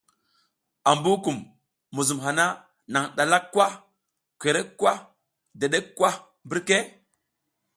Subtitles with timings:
[0.89, 1.37] Ambukum,
[1.95, 2.45] muzum hana
[2.91, 3.65] nang ɗalak kwa,
[4.41, 4.93] korek kwa
[5.59, 6.09] dedek kwa
[6.45, 6.77] mbirka?